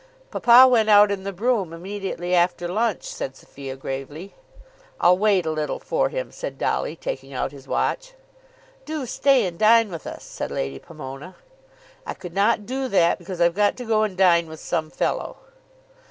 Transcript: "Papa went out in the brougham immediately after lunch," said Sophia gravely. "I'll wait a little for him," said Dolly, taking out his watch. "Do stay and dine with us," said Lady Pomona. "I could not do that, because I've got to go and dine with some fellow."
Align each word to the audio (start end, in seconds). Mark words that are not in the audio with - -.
"Papa 0.31 0.67
went 0.67 0.89
out 0.89 1.11
in 1.11 1.25
the 1.25 1.31
brougham 1.31 1.71
immediately 1.73 2.33
after 2.33 2.67
lunch," 2.67 3.03
said 3.03 3.35
Sophia 3.35 3.75
gravely. 3.75 4.33
"I'll 4.99 5.15
wait 5.15 5.45
a 5.45 5.51
little 5.51 5.77
for 5.79 6.09
him," 6.09 6.31
said 6.31 6.57
Dolly, 6.57 6.95
taking 6.95 7.33
out 7.33 7.51
his 7.51 7.67
watch. 7.67 8.13
"Do 8.83 9.05
stay 9.05 9.45
and 9.45 9.59
dine 9.59 9.91
with 9.91 10.07
us," 10.07 10.23
said 10.23 10.49
Lady 10.49 10.79
Pomona. 10.79 11.35
"I 12.03 12.15
could 12.15 12.33
not 12.33 12.65
do 12.65 12.87
that, 12.87 13.19
because 13.19 13.39
I've 13.39 13.53
got 13.53 13.77
to 13.77 13.85
go 13.85 14.01
and 14.01 14.17
dine 14.17 14.47
with 14.49 14.59
some 14.59 14.89
fellow." 14.89 15.37